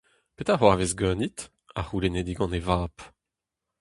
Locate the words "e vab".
2.59-2.95